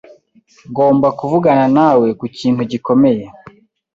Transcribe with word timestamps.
Ngomba 0.69 1.07
kuvugana 1.19 1.65
nawe 1.77 2.07
kukintu 2.19 2.61
gikomeye. 2.71 3.23